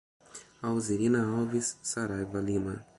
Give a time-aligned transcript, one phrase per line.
[0.63, 2.75] Alzerina Alves Saraiva Lima